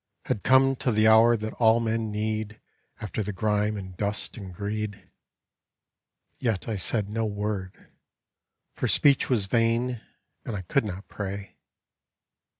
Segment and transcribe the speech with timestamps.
[0.25, 2.59] Had come to the hour that all men need
[3.01, 5.07] After the grime and dust and greed.
[6.39, 7.93] Yet I said no word.
[8.73, 10.01] For speech was vain,
[10.43, 11.59] and I could not pray.